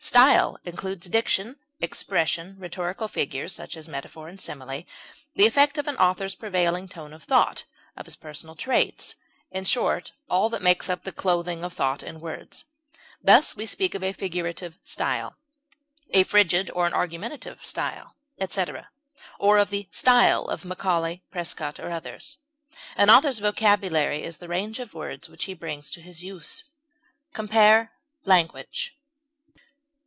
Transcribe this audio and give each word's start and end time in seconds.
Style 0.00 0.58
includes 0.66 1.08
diction, 1.08 1.56
expression, 1.80 2.56
rhetorical 2.58 3.08
figures 3.08 3.54
such 3.54 3.74
as 3.74 3.88
metaphor 3.88 4.28
and 4.28 4.38
simile, 4.38 4.82
the 5.34 5.46
effect 5.46 5.78
of 5.78 5.88
an 5.88 5.96
author's 5.96 6.34
prevailing 6.34 6.86
tone 6.88 7.14
of 7.14 7.22
thought, 7.22 7.64
of 7.96 8.04
his 8.04 8.14
personal 8.14 8.54
traits 8.54 9.14
in 9.50 9.64
short, 9.64 10.12
all 10.28 10.50
that 10.50 10.60
makes 10.60 10.90
up 10.90 11.04
the 11.04 11.10
clothing 11.12 11.64
of 11.64 11.72
thought 11.72 12.02
in 12.02 12.20
words; 12.20 12.66
thus, 13.22 13.56
we 13.56 13.64
speak 13.64 13.94
of 13.94 14.02
a 14.02 14.12
figurative 14.12 14.78
style, 14.82 15.38
a 16.10 16.22
frigid 16.22 16.70
or 16.74 16.86
an 16.86 16.92
argumentative 16.92 17.64
style, 17.64 18.14
etc., 18.38 18.90
or 19.40 19.56
of 19.56 19.70
the 19.70 19.88
style 19.90 20.44
of 20.48 20.66
Macaulay, 20.66 21.22
Prescott, 21.30 21.80
or 21.80 21.90
others. 21.90 22.36
An 22.94 23.08
author's 23.08 23.38
vocabulary 23.38 24.22
is 24.22 24.36
the 24.36 24.48
range 24.48 24.80
of 24.80 24.92
words 24.92 25.30
which 25.30 25.44
he 25.44 25.54
brings 25.54 25.88
into 25.88 26.02
his 26.02 26.22
use. 26.22 26.64
Compare 27.32 27.90
LANGUAGE. 28.26 28.98